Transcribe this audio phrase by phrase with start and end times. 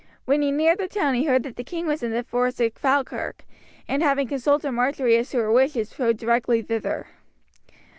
[0.25, 2.73] When he neared the town he heard that the king was in the forest of
[2.73, 3.43] Falkirk,
[3.87, 7.05] and having consulted Marjory as to her wishes rode directly thither.